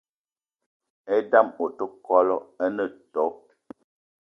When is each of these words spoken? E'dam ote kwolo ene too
E'dam 1.15 1.47
ote 1.63 1.85
kwolo 2.03 2.37
ene 2.65 2.85
too 3.11 3.31